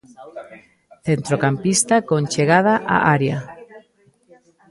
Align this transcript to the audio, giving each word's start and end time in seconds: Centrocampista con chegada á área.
Centrocampista 1.07 1.95
con 2.09 2.21
chegada 2.33 2.73
á 2.93 2.97
área. 3.15 3.37